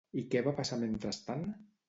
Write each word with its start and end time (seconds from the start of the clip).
I 0.21 0.21
què 0.35 0.41
va 0.47 0.53
passar 0.61 0.79
mentrestant? 0.85 1.47